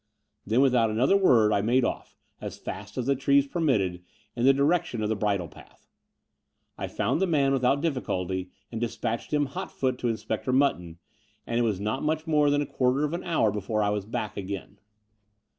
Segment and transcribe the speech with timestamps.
[0.47, 4.01] Then, without another word I made off, as fast as the trees permitted,
[4.35, 5.91] in the direction of the bridle path.
[6.75, 10.97] I found the man without diflBcolty and dis patched him hotfoot to Inspector Mutton;
[11.45, 14.07] and it was not much more than a quarter of an hour before I was
[14.07, 14.79] back again.